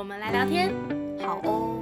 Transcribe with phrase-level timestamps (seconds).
[0.00, 0.74] 我们来聊天。
[1.22, 1.76] 好哦。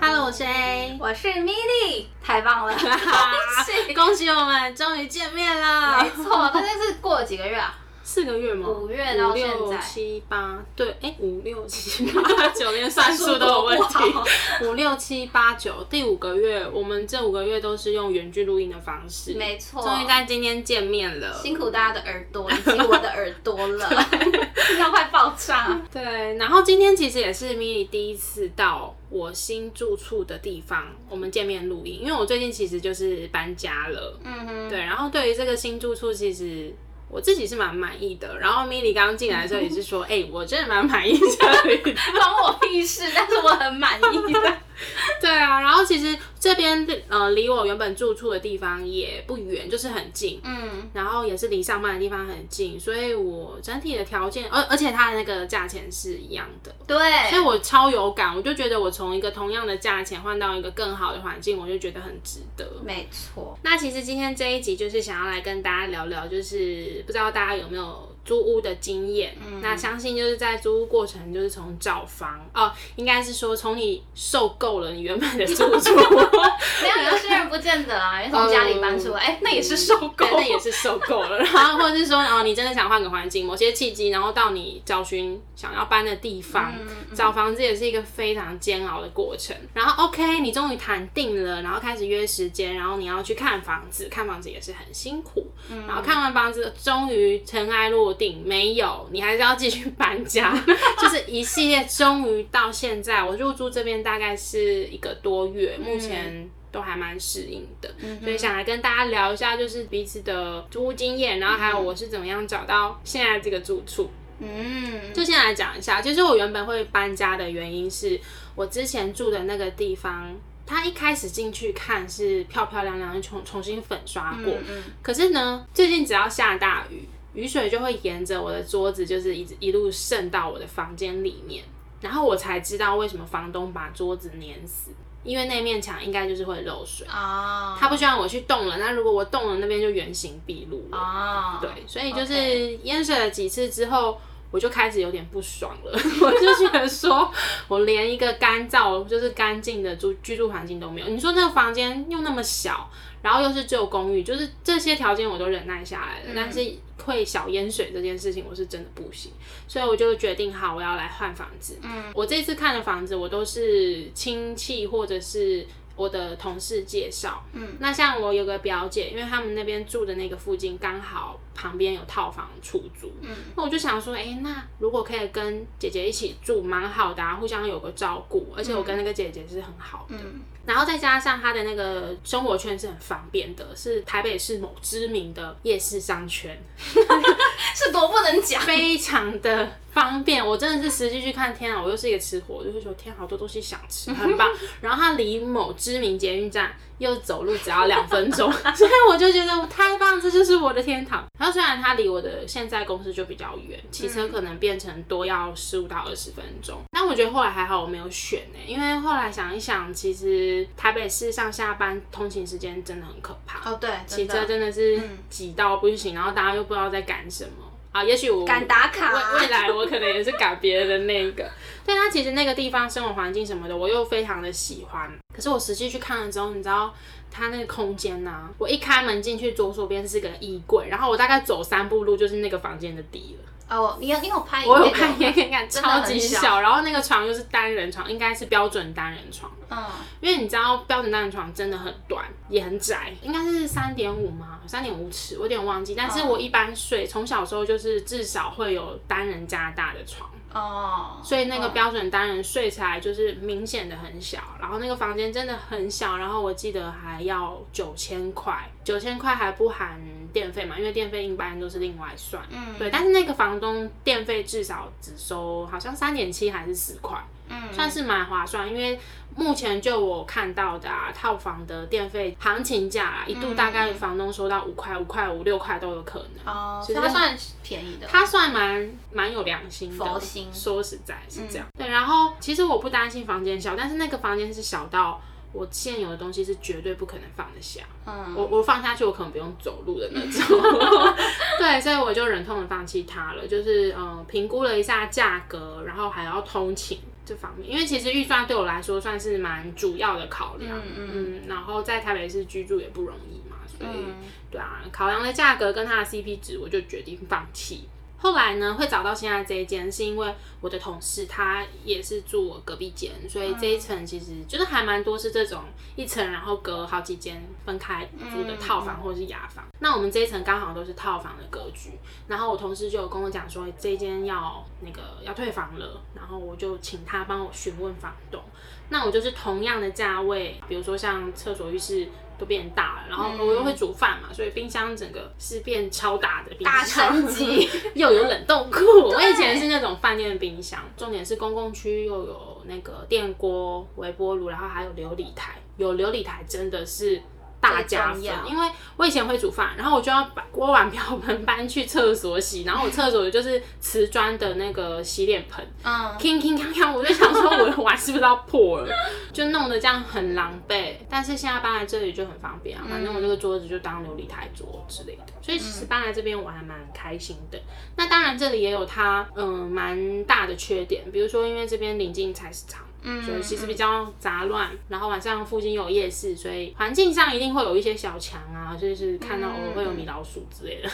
[0.00, 3.90] Hello，我是 A，我是 Milly，太棒了， 恭喜！
[3.92, 6.00] 恭喜我们终于见面了。
[6.00, 7.74] 没错，这是过了几个月啊？
[8.06, 8.68] 四个月吗？
[8.68, 12.22] 五月到现在五六七八，对，哎，五六七八
[12.54, 14.64] 九，连算数都有问题。
[14.64, 21.34] 五六七八九，第五个月，我们这五个月都是用远距录音的方式，没错终于在今天见面了。
[21.42, 23.88] 辛苦大家的耳朵以及我的耳朵了，
[24.68, 25.82] 听到快爆炸。
[25.92, 36.72] 对，然后今天其实也是 Milly 第一次到我新住处的地方，我们见面录音，因为我最近其实就是搬家了，嗯哼，对，然后对于这个新住处，其实
[37.08, 38.38] 我自己是蛮满意的。
[38.38, 41.92] 然后 Milly 刚进来的时候也是说， 哎、我真的蛮满意这里的。
[42.12, 44.58] 关我屁事，但是我很满意的。
[45.20, 50.40] 对啊，然后其实这边呃离我原本住处的地方也不远，就是很近。
[50.44, 56.98] 嗯，然后也是离上班的地方很近，所以我整体的条件，而而且它的那个价钱是一样的，对
[57.30, 62.66] 所以，我超有感，我就觉得我从一个同样的价钱换到一个更好的环境，我就觉得很值得。
[62.84, 63.58] 没错。
[63.62, 69.34] 那其实今天这一集就是想要来跟大家聊聊，就是不知道大家有没有租屋的经验。
[69.46, 75.94] 嗯那相信就是在租屋过程，就是从找房哦，应该是说从你受够了你原本的住处，
[76.82, 80.30] 没有有些人不见得啊，因为从家里搬出来，哎、那也是受够对，。
[80.32, 81.38] 那也是受够了。
[81.54, 86.74] 然后或者是说，哦，你真的想换个环境，某些契机，然后到你找寻想要搬的地方，
[87.14, 89.56] 找房子也是一个非常煎熬的过程。
[89.72, 95.46] 然后 OK，你终于谈定了，然后开始约时间，然后你要去看房子，看房子也是很辛苦。
[95.86, 100.52] 然后看完房子，终于尘埃落定，没有，你还是要继续搬家，
[101.00, 106.50] 就是一系列，终于到现在，我入住这边大概是一个多月，目前。
[106.72, 107.88] 都还蛮适应的，
[108.20, 114.10] 所以想来跟大家聊一下，就是彼此的租屋经验，然后还有我是怎么样找到现在这个住处。
[114.40, 118.20] 嗯，就先来讲一下，其实我原本会搬家的原因是
[118.54, 124.82] 我之前住的那个地方，它一开始进去看是漂漂亮亮，重重新粉刷过，嗯。
[125.00, 131.62] 可是呢，最近只要下大雨，雨水就会沿着我的桌子，就是一直一路渗到我的房间里面，
[132.00, 134.90] 然后我才知道为什么房东把桌子粘死，
[135.22, 137.06] 因为那面墙应该就是会漏水。
[137.06, 140.96] 啊，他不希望我去动了，那如果我动了，那边就原形毕露了。
[140.96, 144.18] 啊，对，所以就是淹水了几次之后，
[144.50, 145.92] 我就开始有点不爽了。
[146.22, 147.30] 我就觉得说，
[147.68, 151.08] 我连一个干燥就是干净的住居住环境都没有。
[151.08, 152.90] 你说那个房间又那么小，
[153.22, 156.60] 然后又是旧公寓，就是这些条件我都忍耐下来了，但是
[157.04, 159.32] 会小淹水这件事情，我是真的不行。
[159.68, 161.78] 所以我就决定好，我要来换房子。
[161.82, 167.42] 嗯，我这次看的房子，我都是亲戚或者是我的同事介绍。
[167.52, 173.10] 嗯，那像我有个表姐，因为他们那边住的那个附近刚好旁边有套房出租。
[173.22, 178.52] 嗯，那我就想说，哎、那如果可以跟姐姐一起住，蛮好的啊，互相有个照顾。
[178.56, 180.16] 而且我跟那个姐姐是很好的。
[180.16, 186.60] 嗯然后再加上她的那个生活圈是很方便的，是台北市某知名的夜市商圈。
[186.76, 188.60] 是多不能讲。
[188.66, 194.46] 非常的方便，我真的是实际去看，天啊，我又是一个吃货，我就会说天啊，好多东西想吃，很棒。
[194.82, 201.24] 然后它离某知名捷运站又走路只要两分钟， 所以我就觉得太棒，这就是我的天堂。
[201.38, 213.70] 然后虽然它离我的现在公司就比较远，骑车可能变成多要十五到二十分钟，但我觉得后来还好我没有选呢、因为后来想一想，其实台北市上下班通勤时间真的很可怕。
[213.70, 217.65] 哦，对，骑车真的真的是挤到不行，然后大家又不知道在赶什么
[217.96, 218.04] 啊。
[218.04, 221.48] 也许我敢打卡未未来我可能也是赶别人的那个，
[221.84, 225.10] 但他其实那个地方生活环境什么的，我又非常的喜欢。
[225.34, 226.94] 可是我实际去看了之后，你知道
[227.30, 233.52] 它那个空间呐、我一开门进去，左手边是个衣柜，然后我大概走三步路就是那个房间的底了。
[233.68, 239.50] 哦，你有你有拍影我有片看影片看，超级小小，然后那个床又是单人床，应该是标准单人床。
[239.68, 239.84] 嗯，
[240.20, 244.60] 因为你知道标准单人床真的很短，也很窄，应该是三点五吗？
[244.66, 245.96] 三点五尺，我有点忘记。
[245.96, 259.98] 但是我一般睡，从小时候就是至少会有单人加大的床，哦，所以那个标准单人睡起来就是明显的很小，然后那个房间真的很小，然后我记得还要九千块，九千块还不含
[260.36, 262.42] 电费嘛，因为电费一般都是另外算。
[262.50, 267.18] 嗯对，但是那个房东电费至少只收好像三点七还是四块，
[267.48, 268.68] 嗯算是蛮划算。
[268.68, 269.00] 因为
[269.34, 276.54] 目前就我看到的啊，套房的电费行情价啊，一度大概房东收到五块、五块五、六块都有可能。
[276.54, 278.06] 哦，其实所以它算便宜的。
[278.06, 281.66] 他算蛮蛮有良心的，佛心说实在是这样。
[281.78, 285.18] 对，然后其实我不担心房间小，但是那个房间是小到
[285.56, 287.82] 我现有的东西是绝对不可能放得下。
[288.06, 290.60] 嗯，我我放下去，我可能不用走路的那种。
[291.58, 293.46] 对，所以我就忍痛的放弃它了。
[293.46, 300.78] 就是嗯，评估了一下价格，然后还要通勤这方面，因为其实预算对我来说算是蛮主要的考量。
[300.78, 304.14] 嗯嗯然后在台北市居住也不容易嘛，所以、嗯
[304.50, 307.88] 对啊，考量的价格跟它的 CP 值，我就决定放弃。
[308.18, 315.62] 后来呢，会找到现在这一间，是因为我的同事他也是住我隔壁间，所以这一层其实就是还蛮多是这种
[315.94, 319.64] 一层，然后隔好几间分开租的套房或者是雅房。
[319.80, 321.90] 那我们这一层刚好都是套房的格局，
[322.26, 328.42] 然后我同事就有跟我讲说，这间要那个要退房了，然后我就请他帮我询问房东。
[328.88, 338.80] 那我就是同样的价位，比如说像厕所、浴室都变大了，然后我又会煮饭嘛，所以冰箱整个是变超大的冰大箱，升级又有冷冻库。
[339.08, 345.54] 我以前是那种饭店的冰箱，重点是公共区又有那个电锅、微波炉，然后还有琉璃台。
[345.76, 347.20] 有琉璃台真的是
[347.60, 358.94] 大加分最重要，因为我以前会煮饭，然后我就要把锅碗瓢盆 搬去厕所洗，然后我厕所就是瓷砖的那个洗脸盆，嗯，铿铿锵锵，我就想说我的碗是不是要破了，
[359.32, 360.94] 就弄得这样很狼狈。
[361.10, 367.60] 但是现在搬来这里就很方便啊，反正我这个桌子就当琉璃台桌之类的，所以其实搬来这边我还蛮开心的。
[367.96, 372.85] 那当然这里也有它嗯蛮大的缺点，比如说因为这边临近菜市场。
[373.08, 380.90] 嗯所以其实比较杂乱，然后晚上附近有夜市，所以环境上一定会有一些小强啊，就是看到偶尔会有米老鼠之类的。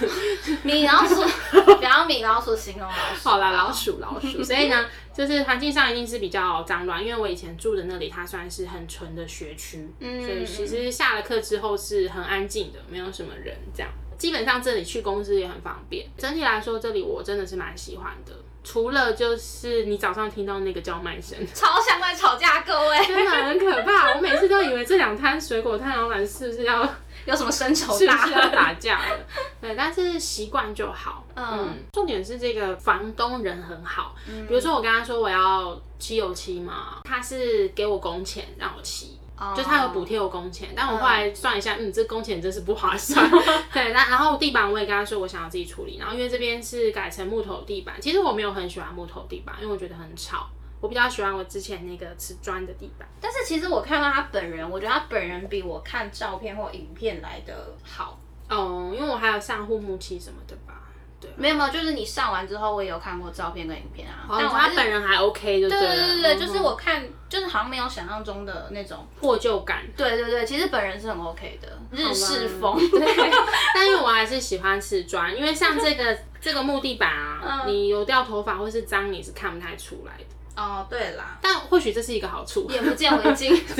[0.62, 1.22] 米老鼠，
[1.76, 3.28] 不要米老鼠形容老鼠。
[3.28, 13.90] 好啦，老鼠老鼠，所以呢，就是环境上一定是比较脏乱，因为我以前住的那里，它算是很纯的学区，嗯所以其实下了课之后是很安静的，没有什么人这样。
[14.18, 18.32] 基本上这里去公司也很方便，整体来说这里我真的是蛮喜欢的。
[18.64, 24.14] 除了就是你早上听到那个叫卖声，超像在吵架，各位真的很可怕。
[24.14, 26.88] 我每次都以为这两摊水果摊老板是不是要
[27.26, 29.18] 有什么深仇大要打架了？
[29.60, 31.24] 对，但是习惯就好。
[31.34, 34.14] 嗯嗯，重点是这个房东人很好。
[34.46, 39.18] 比如说我跟他说我要漆油漆嘛，他是给我工钱让我漆。
[39.36, 43.28] 哦就他有补贴我工钱，但我后来算一下，嗯，这工钱真是不划算。
[43.72, 50.48] 对，那然后地板我也跟他说我想要自己处理，然后因为这边是改成木头地板，其实我没有很喜欢木头地板，因为我觉得很吵。
[50.80, 53.08] 我比较喜欢我之前那个瓷砖的地板。
[53.20, 58.18] 但是其实我看到他本人，我觉得他本人比我看照片或影片来的好。
[58.48, 60.81] 哦，因为我还有上护木漆什么的吧。
[61.22, 64.26] 对，没有没有，就是你上完之后，我也有看过照片跟影片啊。
[64.28, 65.94] 哦，但我他本人还 OK 就对了。
[65.94, 69.06] 对对对，嗯就是我看，就是好像没有想象中的那种。
[69.20, 69.82] 破旧感。
[69.96, 72.76] 对对对，其实本人是很 OK 的，日式风。
[72.90, 73.00] 对，
[73.74, 80.24] 但因为我还是喜欢瓷砖，因为像这个这个木地板啊，你有掉头发或是脏，你是看不太出来的。
[80.56, 82.68] 哦，对啦，但或许这是一个好处。
[82.70, 83.54] 眼不见为净。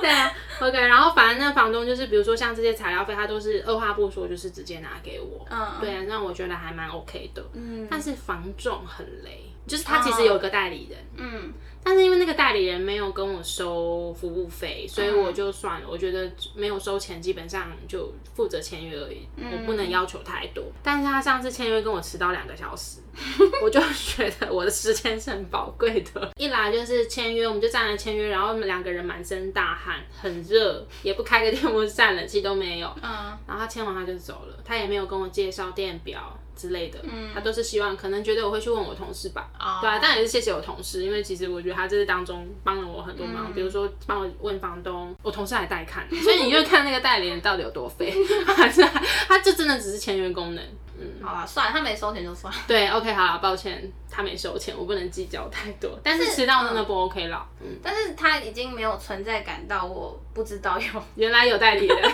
[0.00, 0.78] 对啊，OK。
[0.80, 5.44] 然后反正那房东就是，比如说像这些材料费，他都是二话不说，就是直接拿给我。
[5.50, 7.44] 嗯，对啊，那我觉得还蛮 OK 的。
[7.52, 11.52] 嗯但是房仲很雷，就是他其实有个代理人，嗯
[11.84, 15.88] 但是因为那个代理人没有跟我收服务费，所以我就算了。
[15.88, 20.64] 我觉得没有收钱，基本上就负责签约而已，我不能要求太多。
[20.82, 22.98] 但是他上次签约跟我迟到两个小时，
[23.62, 26.30] 我就觉得我的时间是很宝贵的。
[26.36, 32.92] 一来就是签约，我们就站了签约，然后我们两个人满身大汗，很热，也不开个电风扇，冷气都没有。
[33.00, 36.98] 嗯然后他签完他就走了，他也没有跟我介绍电表之类的，
[37.32, 39.78] 他都是希望可能觉得我会去问我同事吧，哦。
[39.80, 48.12] 对啊，但也是谢谢我同事，因为其实我觉得他这是当中帮了我很多忙，比如说帮我问房东，我同事还带看， 所以你就看那个代理人到底有多废，
[48.44, 48.82] 还 是
[49.28, 50.64] 他就真的只是签约功能。
[51.00, 52.58] 嗯，好啦，算了，他没收钱就算了。
[52.66, 57.46] 对，OK，好了，抱歉，他没收钱，我不能计较太多，但是迟到真的不 OK 了。
[57.60, 61.96] 嗯，但是他已经没有存在感到我不知道有，原来有代理人。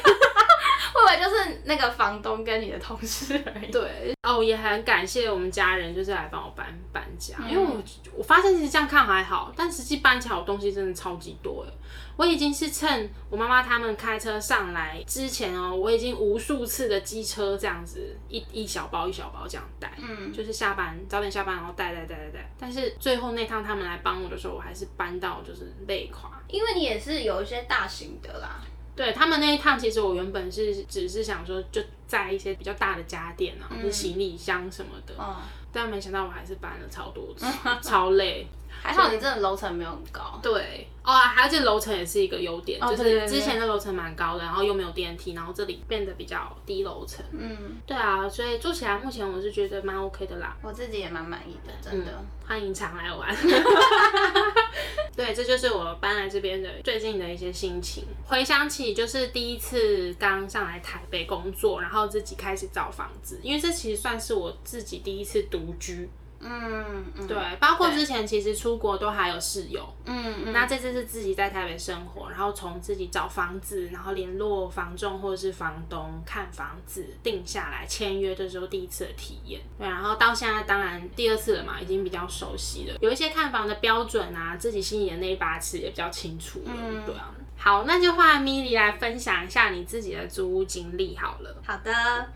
[1.18, 3.70] 就是那个房东跟你的同事而已？
[3.70, 7.82] 对，哦，也很感谢我们家人，就是来帮我搬搬家，因为我
[8.16, 11.72] 我发现其实这样看还好，但实际搬起来我东西真的超级多哎。
[12.16, 26.30] 我已经是趁我妈妈他们开车上来之前哦，我已经无数次的机车这样子一一小包一小包这样带，嗯就是下班早点下班然后带带带带带，但是最后那趟他们来帮我的时候，我还是搬到就是累垮。
[26.46, 28.60] 因为你也是有一些大型的啦。
[28.96, 35.36] 对他们那一趟，其实我原本是只是想说，就载一些比较大的家电啊，就行李箱什么的，哦，
[35.72, 37.44] 但没想到我还是搬了超多次，
[37.82, 38.46] 超累。
[38.84, 40.38] 还好你这的楼层没有很高。
[40.42, 47.24] 对，哦，还有这楼层也是一个优点，就是之前的楼层蛮高的，然后又没有电梯，然后这里变得比较低楼层。
[47.32, 50.54] 嗯，对啊，所以住起来目前我是觉得蛮 OK 的啦。
[50.62, 52.12] 我自己也蛮满意的，真的。
[52.46, 53.34] 欢迎常来玩。
[55.16, 58.04] 对，这就是我搬来这边的最近的一些心情。
[58.26, 66.10] 回想起就是第一次刚上来台北工作，然后自己开始找房子，因为这其实算是我自己第一次独居。
[66.44, 79.60] 嗯嗯，对，包括之前其实出国都还有室友，嗯嗯，那这次是自己在台北生活，然后从自己找房子，然后联络房仲或者是房东看房子，定下来签约的时候第一次的体验。
[79.78, 86.70] 对，然后到现在当然第二次了嘛，已经比较熟悉了，有一些看房的标准啊，自己心里的那一把尺也比较清楚了。
[86.74, 87.34] 嗯对啊。
[87.64, 91.56] 好，那就换米莉来分享一下你自己的租屋经历好了。
[91.66, 91.90] 好的，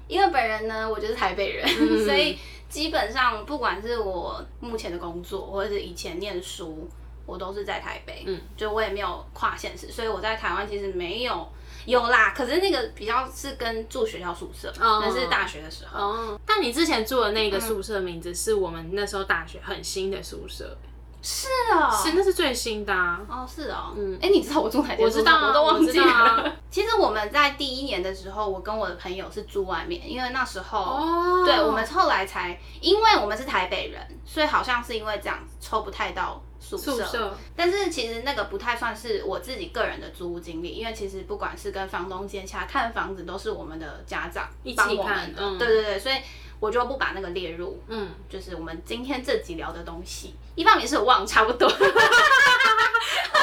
[0.06, 2.38] 因为本人呢，我就是台北人，嗯 所以
[2.70, 6.88] 基本上不管是我目前的工作，或者是以前念书，
[7.26, 8.24] 我都是在台北。
[8.26, 11.46] 嗯，就我也没有跨县市，所以我在台湾其实没有
[11.84, 16.00] 有啦，可是那个比较是跟住学校宿舍，哦那是大学的时候。
[16.00, 20.74] 哦，但你之前住的那个宿舍名字是我们那时候大学很新的宿舍，
[21.20, 23.20] 是哦，是那是最新的啊。
[23.28, 25.04] 哦，是哦，嗯嗯，哎、你知道我住哪间？
[25.04, 26.12] 我知道啊我都忘记了。
[26.12, 36.92] 啊其实我们在第一年的时候，我跟我的朋友是住外面，因为那时候，哦对我们后来才，因为我们是台北人，所以好像是因为这样子抽不太到宿舍。
[36.92, 45.42] 宿舍但是其实那个不太算是我自己个人的租屋经历，因为其实不管是跟房东接洽看房子，都是我们的家长一起帮我看们的。
[45.42, 46.16] 嗯对对对，所以
[46.60, 47.80] 我就不把那个列入。
[47.88, 51.68] 嗯，就是我们今天这集聊的东西，一方面是我忘了差不多，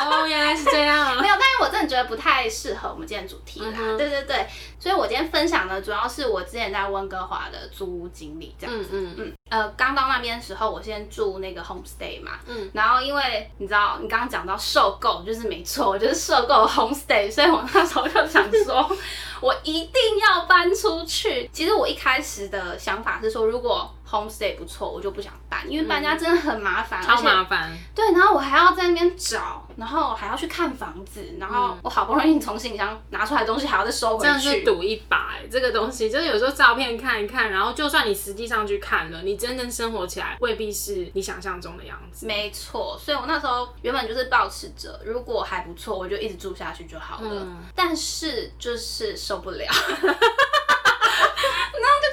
[0.01, 1.27] 哦，原来是这样 没。
[1.27, 3.71] 有，但是我真的觉得不太适合我们今天主题啦。
[3.97, 4.47] 对对对，
[4.79, 8.75] 所以我今天分享的主要是我之前在温哥华的租屋经历，这样。
[8.75, 18.97] 嗯嗯嗯，呃，刚到那边的时候，我先住那个 homestay 嘛，嗯，然后因为你知道，你刚刚讲到受够，就是没错，我就是受够 homestay，所以我那时候就想说，
[19.45, 19.93] 我一定
[20.27, 21.47] 要搬出去。
[21.53, 27.71] 其实我一开始的想法是说，如果 homestay 不错，我就不想搬，因为搬家真的很麻烦，嗯超麻烦。
[27.93, 34.63] 对，然后我还要在那边找，然后还要去看房子，然后我好不容易从行李箱拿出来的东西还要再收回真的是去。
[34.63, 42.25] 赌一把哎、这个东西就是有时候照片看一看，然后就算你实际上去看了，你真正生活起来未必是你想象中的样子。
[42.25, 47.29] 没错，所以我那时候原本就是保持着，如果还不错，我就一直住下去就好了。
[47.31, 49.65] 嗯但是就是受不了，
[50.01, 50.74] 那 个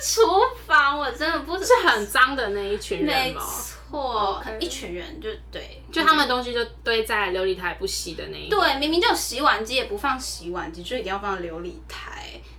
[0.03, 0.23] 厨
[0.67, 3.43] 房我真的不是是很脏的那一群人没吗？
[3.91, 8.49] 错一群人就对，就他们东西就堆在琉璃台不洗的那一。
[8.49, 12.11] 对，明明就有洗碗机，也不放洗碗机，就一定要放琉璃台。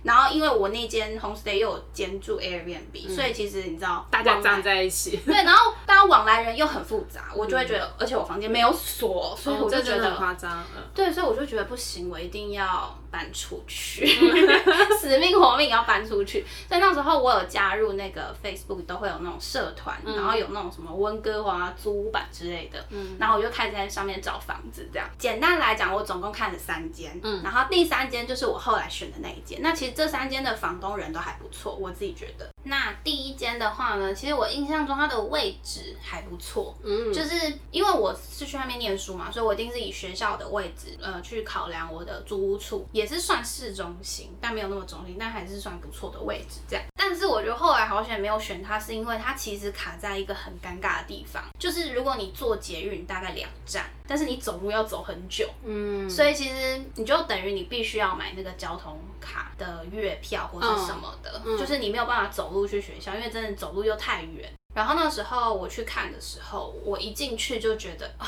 [0.04, 10.16] 然后因为我那间 homestay 又有兼住 Airbnb，、所以其实你知道嗯大家站在一起，对，然后大家往来人又很复杂，我就会觉得，而且我房间没有锁，所以我就觉哦这真的很得。
[10.18, 10.64] 夸张。
[10.76, 14.04] 嗯对，所以我就觉得不行，我一定要搬出去，
[14.98, 16.44] 死命活命要搬出去。
[16.68, 24.88] 所以那时候我有加入那个 Facebook，都会有那种社团，然后有那种什么温哥华租屋版之类的，嗯然后我就开始在上面找房子。
[24.92, 29.60] 这样简单来讲，我总共看了三间，嗯然后第三间就是我后来选的那一间。
[29.62, 32.50] 那其实这三间的房东人都还不错，我自己觉得。
[32.64, 46.84] 那第一间的话呢，其实我印象中它的位置还不错，嗯，就是因为我是去外面念书嘛，所以我一定是以学校的位置呃去考量我的租屋处，也是算市中心，但没有那么中心，但还是算不错的位置这样。
[46.96, 61.58] 但是我觉得后来好险没有选它，是因为它其实卡在一个很尴尬的地方，就是如果你坐捷运大概两站，但是你走路要走很久，嗯，所以其实你就等于你必须要买那个交通卡的月票或者什么的，嗯。
[61.58, 64.50] 就是你没有办法走路去学校，因为真的走路又太远。
[64.74, 68.26] 然后那时候我去看的时候，我一进去就觉得 哦。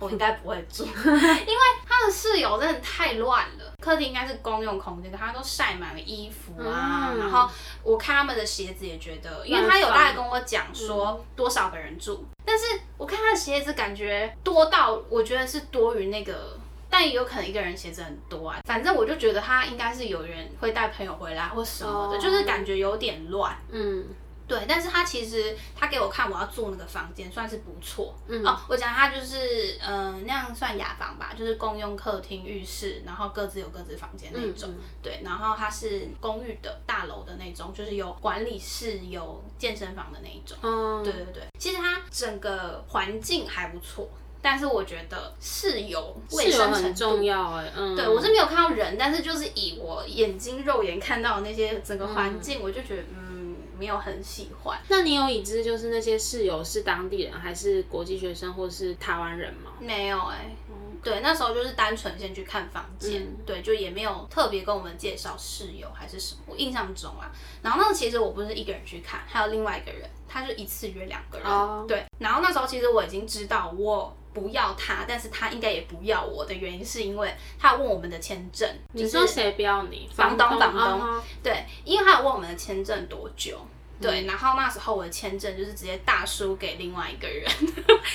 [0.00, 3.72] 我应该不会住， 因为他的室友真的太乱了。
[3.82, 7.10] 客厅应该是公用空间，可他都晒满了衣服啊。
[7.12, 7.50] 嗯然后
[7.82, 12.64] 我看他们的鞋子也觉得，因为他有大概跟我讲说多少个人住，但是
[12.96, 16.56] 我看他的鞋子感觉多到我觉得是多于那个
[16.90, 23.56] 但也有可能一个人鞋子很多啊，反正我就觉得他应该是有人会带朋友回来或什么的哦就是感觉有点乱。
[23.70, 24.04] 嗯
[24.48, 28.14] 对，但是他其实他给我看我要住那个房间算是不错。
[28.28, 34.74] 嗯哦，我讲他就是嗯、呃那样算雅房吧，就是共用客厅、浴室，然后各自有各自房间那嗯种。
[35.02, 40.56] 对，然后它是公寓的大楼的那种，就是有管理室、有健身房的那一种。
[40.62, 44.08] 嗯，对对对，其实它整个环境还不错。
[44.50, 54.78] 但是我觉得室友卫生很重要哎，嗯，对我是没有看到人，但是就是以我眼睛肉眼看到的那些整个环嗯境，我就觉得嗯没有很喜欢。
[54.88, 59.72] 那你有已知就是那些室友是当地人还是国际学生或是台湾人吗？
[59.78, 60.56] 没有哎、
[61.02, 67.30] 对，那时候就是单纯先去看房间，嗯对，就也没有特别跟我们介绍室友还是什么，我印象中啊。
[67.60, 72.02] 然后那其实我不是一个人去看，还有另外一个人，他就一次约两个人，哦对。
[72.18, 80.08] 然后那时候其实我已经知道我不要他，但是他应该也不要我的原因是因为他问我们的签证，你说谁不要你？
[80.14, 83.58] 房东房东啊对，因为他有问我们的签证多久。
[83.60, 83.68] 嗯
[84.00, 87.50] 对，然后那时候我的签证就是直接大输给另外一个人，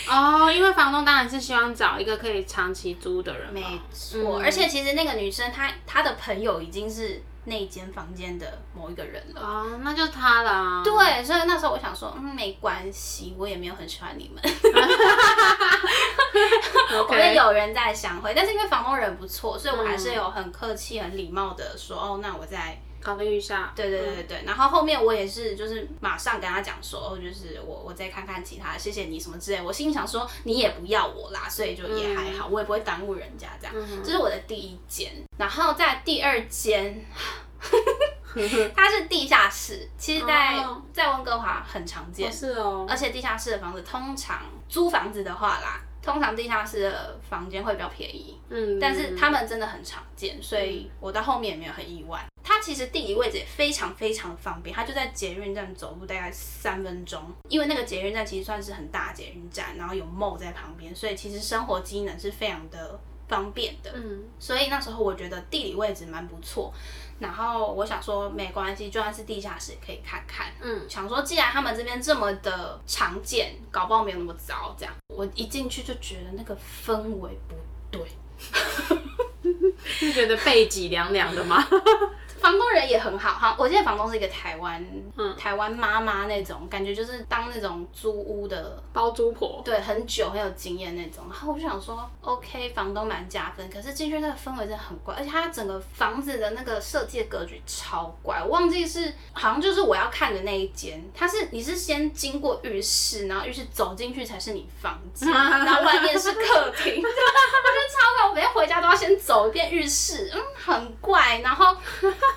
[0.07, 3.59] 哦，因为房东当然是希望找一个可以长期租的人嘛。
[3.59, 9.41] 没错，而且其实那个女生她她的朋友已经是那间房间的某一个人了。
[9.41, 10.81] 哦，那就他啦。
[10.83, 14.41] 对，所以那时候我想说，嗯，没关系，我也没有很喜欢你们，
[16.91, 23.71] 我们，OK，有人在相会，但是因为房东人不错，所以我还是有很客气、很礼貌的说，哦，那我再考虑一下。
[23.75, 29.61] 对对对对对，然后后面我也是就是马上跟他讲说，哦就是我我再看看其他的，谢谢你什么之类。
[29.61, 33.75] 我心里想说你也不要我啦，所以就也还好，我也不会耽误人家这样。
[34.03, 37.05] 这是我的第一间，然后在第二间。
[38.75, 42.97] 它是地下室，其实在，哦在温哥华很常见哦，是哦而。
[42.97, 48.37] 且地下室的房子通常租房子的话啦，通常地下室的房间会比较便宜。
[48.49, 52.23] 嗯，但是他们真的很常见，所以我到后面也没有很意外。
[52.43, 57.21] 它其实地理位置也非常非常方便，它就在捷运站走路大概三分钟。
[57.47, 62.99] 因为那个捷运站其实算是很大捷运站，然后有 mall 在旁边，所以其实生活机能是非常的
[63.33, 63.91] 方便的。
[63.95, 66.73] 嗯，所以那时候我觉得地理位置蛮不错。
[67.19, 70.47] 然后我想说没关系，就算是地下室也可以看看。
[70.61, 74.75] 嗯，想说既然他们这边这么的常见，搞不好没有那么糟。
[74.77, 77.55] 这样，我一进去就觉得那个氛围不
[77.89, 78.01] 对。
[79.99, 81.65] 就觉得背脊凉凉的吗？
[82.43, 84.85] 房东人也很好哈，我记得房东是一个台湾，
[85.15, 89.61] 嗯台湾妈妈那种感觉，就是当那种租屋的，包租婆。
[89.63, 91.23] 对，很久很有经验那种。
[91.29, 111.73] 然后我就想说，OK，房东蛮加分，可是进去那个氛围真的很怪，而且它整个房子的那个设计的格局超怪，我忘记是好像就是我要看的那一间，它是你是先经过浴室，然后浴室走进去才是你房间， 然后外面是客厅，我觉得超怪，我每天回家都要先走一遍浴室，嗯，很怪，然后。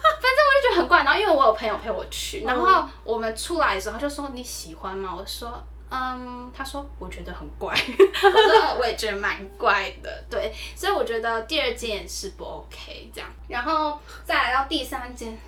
[0.02, 5.14] 反正我就觉得很怪，然后因为我有朋友陪我去，然后我们出来的时候他就说你喜欢吗？
[5.16, 15.38] 我说嗯，他说我觉得很怪，我说呃我也觉得蛮怪的，对，所以我觉得第二间也是不 OK 这样，然后再来到第三间。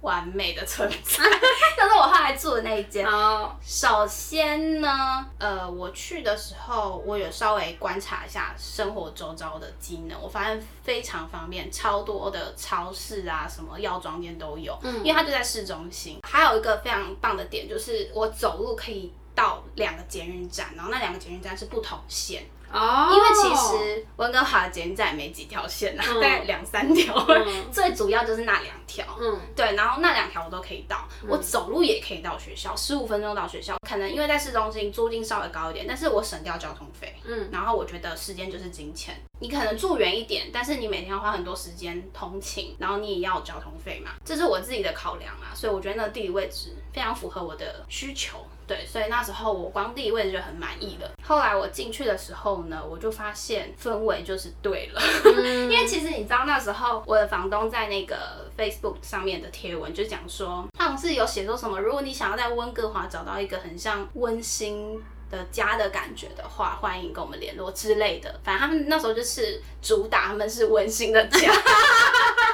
[0.00, 1.24] 完美的存在，
[1.76, 16.20] 但是我后来住的那一间，哦，首先呢，呃，我去的时候，我有稍微观察一下生活周遭的机能，我发现非常方便，超多的超市啊，什么药妆店都有，因为它就在市中心。
[16.22, 29.06] 还有一个非常棒的点就是，我走路可以到两个捷运站，然后那两个捷运站是不同线，哦，因为其实温哥华的捷运站也没几条线啊，大概两三条，嗯 最主要就是那两条。
[29.20, 33.76] 嗯，对，然后那两条我都可以到，我走路也可以到学校，十五分钟到学校。
[33.88, 37.14] 可能因为在市中心租金稍微高一点，但是我省掉交通费。
[37.24, 45.54] 嗯，然后我觉得时间就是金钱，你可能住远一点，但是你每天要花很多时间通勤，然后你也要有交通费嘛，这是我自己的考量啊。
[45.54, 48.44] 所以我觉得那个地理位置非常符合我的需求。
[48.68, 51.10] 对，所以那时候我光第一位置就很满意了。
[51.26, 55.00] 后来我进去的时候呢，我就发现氛围就是对了。
[55.68, 58.16] 因为其实你知道那时候我的房东在那个
[58.56, 65.02] Facebook 上面的贴文就讲说，他好像是有写说什么，如果你想要在温哥华找到一个很像温馨。
[65.30, 68.40] 的家的感觉的话，欢迎跟我们联络之类的。
[68.42, 71.52] 反正他们那时候就是主打他们是温馨的家，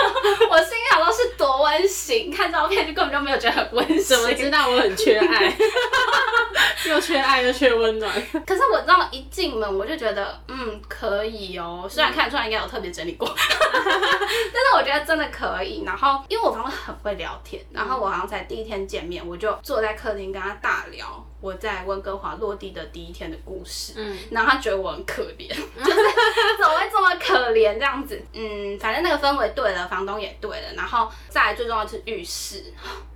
[0.50, 4.02] 我心想都是多温馨，看照片就根本就没有觉得很温馨。
[4.02, 5.54] 怎么知道我很缺爱？
[6.88, 8.12] 又缺爱又缺温暖。
[8.46, 11.86] 可是我知道一进门我就觉得，嗯，可以哦。
[11.88, 15.82] 虽然看得出来应该有特别整理过， 但是我觉得真的可以。
[15.84, 23.94] 然后因为我房东很会聊天，然后我好像才第一天见面，我就坐在客厅跟他大聊我在温哥华落地的第一天的故事。
[23.96, 25.98] 嗯，然后他觉得我很可怜， 就是
[26.58, 28.20] 怎么会这么可怜这样子？
[28.32, 32.64] 嗯，反正那个氛围对了，房东也对了，然后再来最重要的是浴室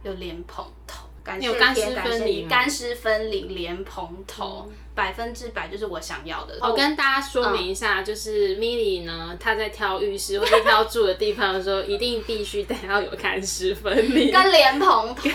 [0.02, 1.04] 有莲蓬头。
[1.40, 6.56] 有干湿分离吗干湿分离莲蓬头，百分之百就是我想要的。
[6.60, 14.30] 我跟大家说明一下，就是 Milly 呢，她在挑浴室或者挑住的地方的时候，一定必须得要有干湿分离。
[14.30, 15.22] 跟莲蓬头，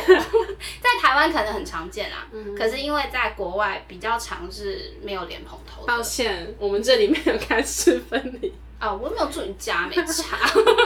[0.80, 5.86] 在台湾可能很常见啦，可是因为在国外比较常是没有莲蓬头。
[5.86, 8.54] 抱歉，我们这里没有干湿分离。
[8.80, 10.38] 哦，我没有住你家，没差。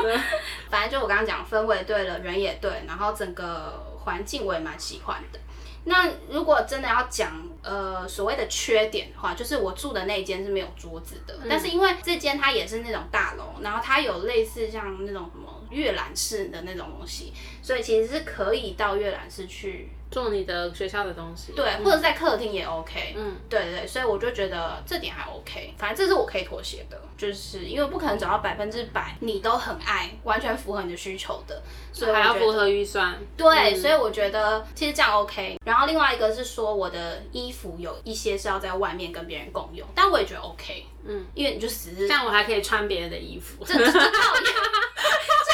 [0.68, 5.40] 反正就我刚刚讲，氛围对了，人也对，然后整个环境我也蛮喜欢的。
[5.86, 35.58] 那如果真的要讲呃所谓的缺点的话，就是我住的那间是没有桌子的，但是因为这间它也是那种大楼，然后它有类似像那种什么阅览室的那种东西，所以其实是可以到阅览室去做你的学校的东西，对，或者在客厅也 OK，嗯，对对对，所以我就觉得这点还 OK，反正这是我可以妥协的，就是因为不可能找到百分之百你都很爱，完全符合你的需求的，所以还要符合预算，对，所以我觉得其实这样 OK。
[35.66, 44.00] 然后另外一个是说我的衣服有一些是要在外面跟别人共用，但我也觉得 OK，嗯，因为你就死日，这样我还可以穿别人的衣服，这这这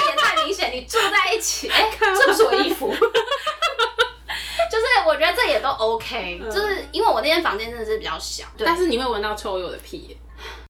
[0.09, 2.93] 也太明显，你住在一起，哎，这不是我衣服。
[4.71, 10.17] 就是我觉得这也都 OK，、就是因为我那间房间真的是比较小，对，但是你会闻到臭鼬的屁。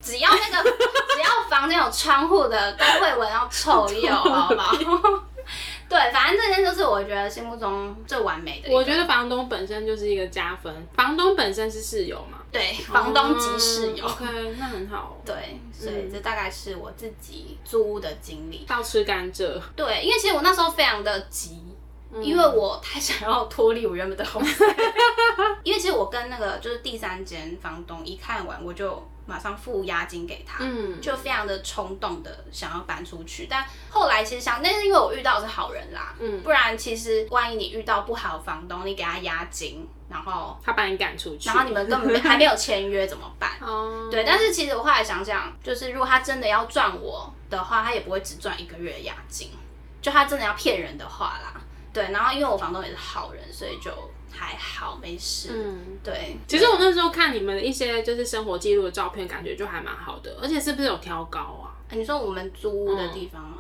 [0.04, 4.74] 只要那个只要房间有窗户的，都会闻到臭鼬，好不好？
[5.90, 8.72] 对，反正这件就是我觉得心目中最完美的。
[8.72, 14.06] 我觉得房东本身就是一个加分，房东本身是室友嘛，对，房东及室友。
[14.06, 14.26] OK，
[14.58, 15.18] 那很好。
[15.26, 18.66] 对，所以这大概是我自己租屋的经历。
[18.68, 19.60] 倒吃甘蔗。
[19.76, 21.64] 对，因为其实我那时候非常的急。
[22.24, 24.66] 因为我太想要脱离我原本的公司，
[25.62, 33.46] 因为其实我跟那个就是第三间房东一看完，我就马上付押金给他，嗯，就非常的冲动的想要搬出去。
[33.48, 43.52] 但后来其实想，那是因为我遇到的是好人啦，嗯，不然其实万一你遇到不好的房东，你给他押金，然后他把你赶出去，然后你们根本还没有签约怎么办？
[43.62, 49.52] 哦，对，但是其实我后来想想，就是如果他真的要赚我的话，他也不会只赚一个月的押金，
[50.02, 51.62] 就他真的要骗人的话啦。
[51.92, 53.92] 对，然后因为我房东也是好人，所以就
[54.32, 55.50] 还好，没事。
[55.52, 56.38] 嗯，对。
[56.48, 61.76] 其实我那时候看你们的一些就是生活记录的照片，感觉就还蛮好的，而且是不是有挑高啊？
[61.92, 63.58] 你说我们租屋的地方吗？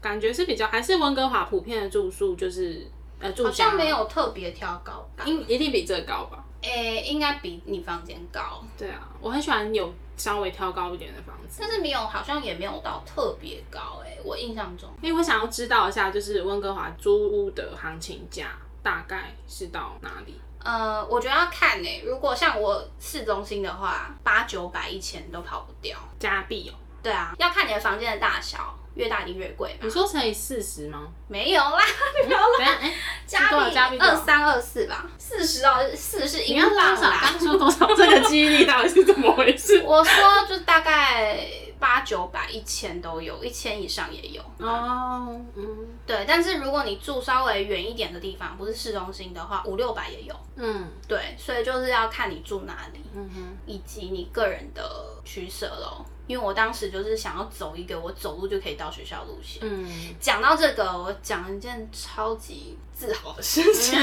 [0.00, 2.86] 感觉是比较还是温哥华普遍的住宿，就是
[3.18, 6.44] 呃住好像没有特别挑高，应一定比这高吧？
[6.62, 8.64] 诶、应该比你房间高。
[8.76, 14.88] 对啊，我很喜欢有稍微挑高一点的房子，但是没有，好像也没有到特别高诶、我印象中。
[15.00, 20.40] 因为我想要知道一下，就是温哥华租屋的行情价大概是到哪里？
[20.60, 25.96] 呃，我觉得要看呢、如果像我市中心的话，八九百、一千都跑不掉。
[26.18, 29.78] 加币哦、对啊，要看你的房间的大小，越大一定越贵嘛。
[29.82, 31.06] 你说乘以四十吗？
[31.28, 31.78] 没有啦，
[32.22, 36.60] 等一下，哎、加多少加币二三二四吧，四十哦，四是英？
[36.60, 37.20] 镑啦。
[37.22, 37.86] 刚说多少？
[37.94, 39.80] 这个记忆力到底是怎么回事？
[39.86, 41.46] 我说就大概
[41.78, 44.42] 八九百、一千都有，一千以上也有。
[44.58, 45.66] 哦，嗯
[46.06, 50.34] 对，但是如果你住稍微远一点的地方，不是市中心的话，五六百也有。
[50.56, 54.82] 嗯对，所以就是要看你住哪里，嗯哼，以及你个人的
[55.24, 56.04] 取舍咯。
[56.26, 59.62] 因为我当时就是想要走一个我走路就可以到学校路线。
[59.64, 63.98] 嗯，讲到这个，我讲一件超级自豪的事情，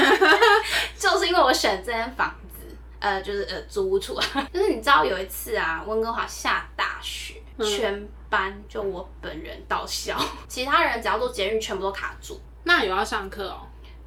[0.98, 2.66] 就是因为我选这间房子，
[2.98, 12.40] 呃，就是呃租屋处啊， 就是你知道有一次啊，温哥华下大雪，全班就我本人到校， 其他人只要坐捷运全部都卡住。
[12.64, 13.60] 那有要上课哦。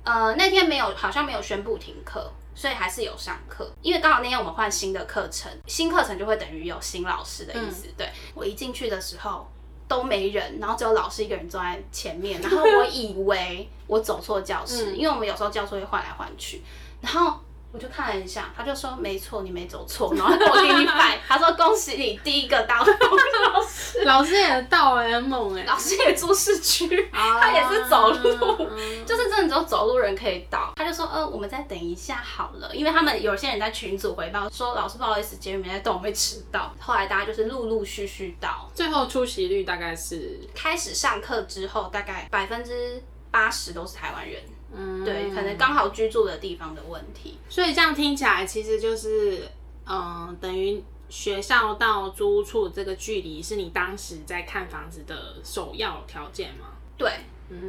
[0.04, 3.72] 呃，那天没有，好像没有宣布停课，所以还是有上课。
[3.82, 7.88] 因为刚好那天我们换新的课程，新课程就会等于有新老师的意思。
[7.98, 9.48] 对我一进去的时候
[9.88, 16.62] 都没人，然后只有老师一个人坐在前面，然后我以为我走错教室， 因为我们有时候教室会换来换去，
[17.02, 17.40] 然后。
[17.72, 28.70] 我就看了一下，他就说没错，你没走错，然后我给你摆，他说恭喜你第一个到老师，老师也到哎、很猛哎、老师也住市区，他他也是走路，
[29.06, 30.74] 就是真的只有走路人可以到。
[30.76, 36.74] 他就说，呃，我们再等一下好了，因为他们有些人在群组回报说，老师不好意思，节目没在动，我会迟到。
[36.80, 44.42] 后来大家就是陆陆续续到，最后出席率大概是开始上课之后，大概百分之八十都是台湾人。
[44.76, 47.38] 嗯，对，可能刚好居住的地方的问题。
[47.50, 49.48] 所以这样听起来，其实就是
[49.86, 56.68] 嗯，等于学校到租屋处这个距离是你当时在看房子的首要条件吗？
[56.98, 57.12] 对，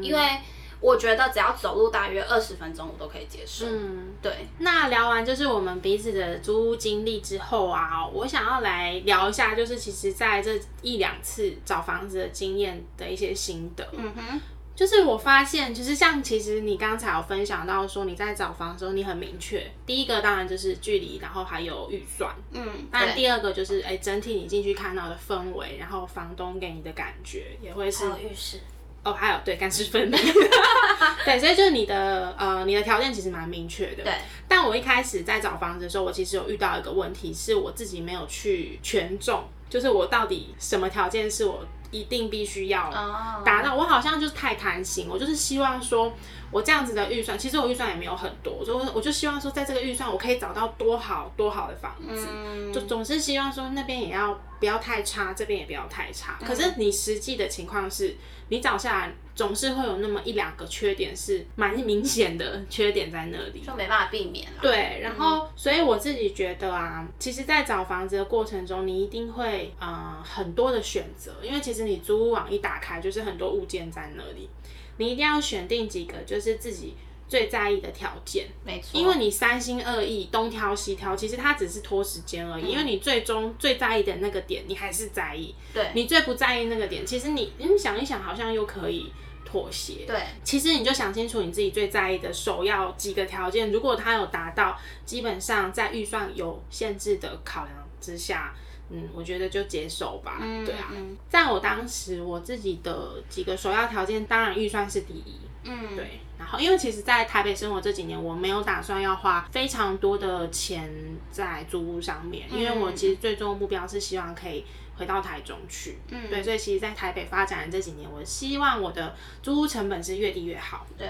[0.02, 0.38] 因为
[0.80, 3.66] 我觉得只要走路大约二十分钟，我都可以接受。
[3.66, 13.86] 嗯，对，那聊完就是我们彼此的租屋经历之后啊，我想要来聊一下，就是其实在这一两次找房子的经验的一些心得。
[13.92, 14.40] 嗯哼，
[14.80, 28.58] 就是我发现，就是像其实你刚才有分享到说你在找房的时候你很明确，第一个当然就是距离，然后还有预算，嗯，那第二个就是哎、整体你进去看到的氛围，然后房东给你的感觉也会是浴室，
[29.04, 30.16] 哦，还有对干湿分离，
[31.26, 34.02] 对，所以就是你的呃你的条件其实蛮明确的。
[34.02, 34.14] 对，
[34.48, 46.12] 但我一开始在找房子的时候，我其实有遇到一个问题，是我自己没有去权重，就是我到底什么条件是我一定必须要哦，达到，我好像就是太贪心，我就是希望说，
[46.50, 56.38] 我这样子的预算，其实我预算也没有很多，我就我就希望说，在这个预算我可以找到多好多好的房子，嗯，就总是希望说那边也要不要太差，这边也不要太差。
[56.44, 58.16] 可是你实际的情况是，
[58.48, 63.60] 你找下来总是会有那么一两个缺点是蛮明显的缺点在那里。
[63.60, 64.58] 就没办法避免了。
[64.60, 74.50] 对，然后所以我自己觉得啊，其实，在找房子的过程中，你一定会呃很多的选择，因为其实你租屋网一打开，就是很多物件在那里，
[74.98, 76.94] 你一定要选定几个就是自己
[77.26, 85.86] 最在意的条件，没错，因为你三心二意，东挑西挑，其实它只是拖时间而已，因为你最终最在意的那个点，你还是在意，对。
[85.94, 89.10] 你最不在意那个点，其实你你想一想，好像又可以
[89.44, 98.54] 妥协，对其实你就想清楚你自己最在意的首要几个条件，如果他有达到，基本上在预算有限制的考量之下，
[98.90, 100.38] 嗯，我觉得就接受吧。
[100.40, 105.36] 嗯对啊，嗯在我当时我自己的几个首要条件，当然预算是第一。
[105.62, 110.90] 嗯，对，然后因为其实，在台北生活这几年，我没有打算要花非常多的钱
[111.30, 114.64] 在租屋上面，因为我其实最终的目标是希望可以
[115.00, 115.98] 回到台中去。
[116.10, 120.86] 嗯对，所以其实，在台北发展的这几年，我希望我的租屋成本是越低越好。
[120.98, 121.08] 对，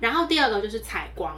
[0.00, 1.36] 然后第二个就是采光，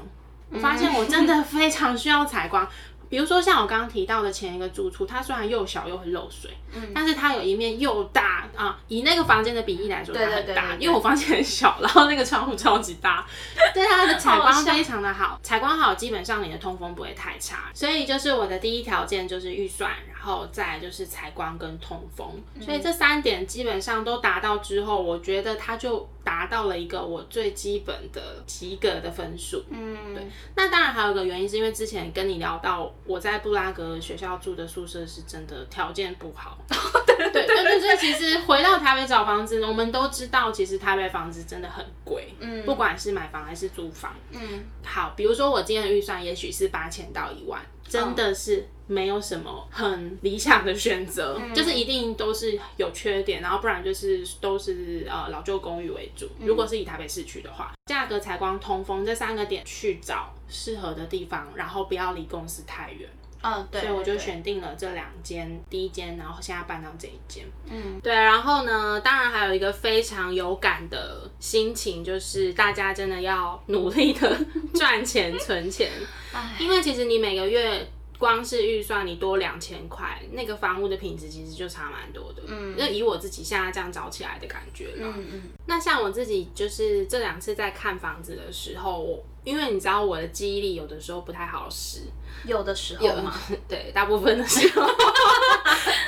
[0.50, 2.66] 我发现我真的 非常需要采光。
[3.10, 13.26] 比如说像我刚刚提到的前一个住处，它虽然又小又很漏水，嗯但是它有一面又大啊，以那个房间的比例来说，它很大，对对对因为我房间很小，然后那个窗户超级大，
[13.72, 22.28] 对它的采光非常的好，采光好，基本上你的通风不会太差，所以就是我的第一条件就是预算，然后再就是采光跟通风，
[22.60, 29.64] 所以这三点基本上都达到之后，我觉得它就达到了一个我最基本的及格的分数。
[29.70, 30.22] 嗯，对，
[30.54, 36.58] 那当然还有一个原因，是因为之前跟你聊到我在布拉格学校住的宿舍是真的条件不好。
[37.30, 44.14] 对对对对，所以其实回到台北找房子，我们都知道，其实台北房子真的很贵，嗯不管是买房还是租房。
[44.30, 56.28] 嗯，好，比如说我今天的预算也许是八千到一万，真的是没有什么很理想的选择，就是一定都是有缺点，然后不然就是都是呃老旧公寓为主。
[56.40, 63.08] 如果是以台北市区的话，价格、采光、通风这三个点去找适合的地方，然后不要离公司太远。
[63.42, 67.44] 嗯，对，所以我就对，选定了这两间，第一间，然后现在搬到这一间。
[67.70, 74.38] 嗯，对，然后呢，当然还有一个非常有感的心情，就是大家真的要努力的
[74.74, 75.90] 赚钱存钱，
[76.58, 82.42] 因为其实你每个月光是预算你多两千块，那个房屋的品质其实就差蛮多的。
[82.48, 82.74] 嗯。
[82.76, 92.00] 那以我自己现在这样找起来的感觉啦，嗯嗯，那像我自己就是这两次在看房子的时候，我因为你知道我的记忆力有的时候不太好使，
[92.44, 93.34] 有的时候嘛，
[93.68, 94.86] 对，大部分的时候。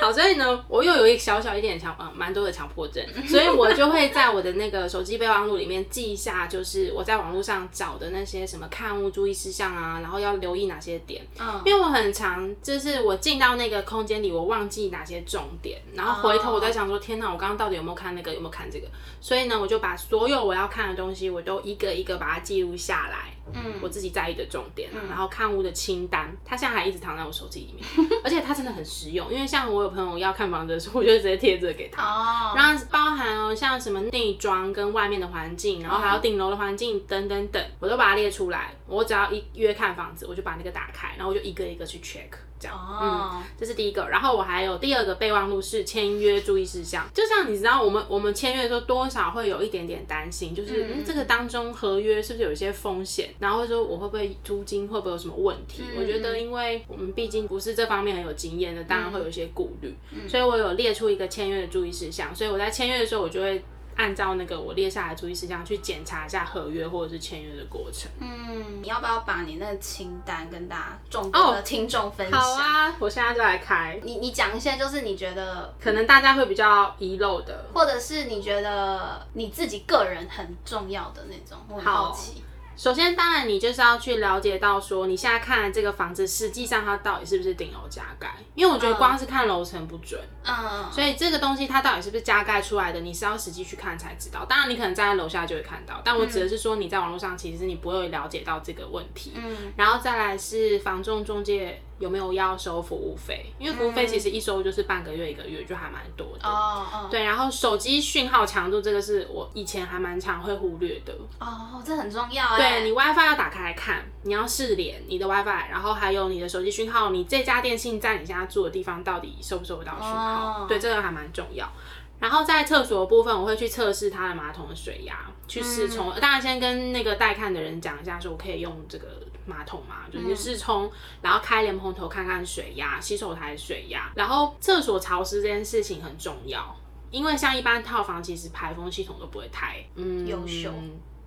[0.00, 18.88] 好，所以呢，我又有一小小一点强，嗯，蛮多的强迫症，所以我就会在我的那个手机备忘录里面记一下，就是我在网络上找的那些什么看物注意事项啊，然后要留意哪些点，嗯，因为我很常就是我进到那个空间里，我忘记哪些重点，然后回头我在想说，天哪，我刚刚到底有没有看那个，有没有看这个？
[19.20, 23.34] 所以呢，我就把所有我要看的东西，我都一个一个把它记录下来。
[23.54, 23.74] 嗯。
[23.82, 32.02] 我自己在意的重点、啊，然后看屋的清单，它现在还一直躺在我手机里面， 而且它真的很实用，因为像我有朋友要看房子的时候，我就直接贴这个给他。
[32.04, 38.74] 哦，然后包含哦，像什么内装跟外面的环境，然后还有顶楼的环境等等等，我都把它列出来。
[38.90, 42.76] 我只要一约看房子，我就把那个打开，然后我就一个一个去 check，这样。
[42.76, 44.06] 哦嗯，这是第一个。
[44.08, 55.82] 然后我还有第二个备忘录是签约注意事项，就像你知道，我们我们签约的时候多少会有一点点担心，就是嗯这个当中合约是不是有一些风险，然后说我会不会租金会不会有什么问题？
[55.96, 59.94] 我觉得，因为我们毕竟不是这方面很有经验的，当然会有一些顾虑，
[60.28, 63.62] 所以我有列出一个签约的注意事项，所以我在签约的时候，我就会。
[63.96, 68.10] 按照那个我列下来注意事项去检查一下合约或者是签约的过程。
[68.20, 72.40] 嗯，你要不要把你那个清单跟大家众多的听众分享？
[72.40, 77.66] 好，啊，我现在就来开，你你讲一些就是你觉得，可能大家会比较遗漏的。
[77.74, 82.42] 或者是你觉得你自己个人很重要的那种，我很好奇。
[82.80, 88.34] 首先，当然你就是要去了解到说，你现在看的这个房子，实际上它到底是不是顶楼加盖？
[88.54, 94.46] 因为我觉得光是看楼层不准，嗯，所以这个东西它到底是不是加盖出来的，你是要实际去看才知道。
[94.46, 99.34] 当然，你可能站在楼下就会看到，但我指的是说你在网络上其实你不会了解到这个问题。
[99.36, 101.82] 嗯，然后再来是房仲中介。
[102.00, 103.44] 有没有要收服务费？
[103.58, 106.48] 因为服务费其实一收就是半个月、一个月，就还蛮多的。
[106.48, 107.08] 哦哦。
[107.10, 111.14] 对，然后手机讯号强度，这个是我以前还蛮常会忽略的。
[111.38, 112.56] 哦，这很重要。
[112.56, 120.64] 对你 WiFi 要打开来看，你要试连你的 WiFi，然后还有你的手机讯号，你这家电信在你现在住的地方到底收不收得到讯号？
[120.66, 121.70] 对，这个还蛮重要。
[122.18, 126.10] 然后在厕所的部分，我会去测试它的马桶的水压，去试冲。
[126.18, 129.06] 当然，先跟那个带看的人讲一下，说我可以用这个。
[129.46, 130.90] 马桶嘛，就是试冲，
[131.22, 136.76] 然后开莲蓬头看看水压，洗手台水压，然后厕所潮湿这件事情很重要，
[137.10, 140.72] 因为像一般套房其实排风系统都不会太嗯优秀，